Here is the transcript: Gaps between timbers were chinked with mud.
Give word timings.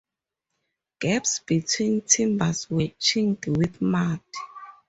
Gaps 0.99 1.41
between 1.45 2.01
timbers 2.01 2.67
were 2.71 2.87
chinked 2.99 3.45
with 3.55 3.79
mud. 3.83 4.21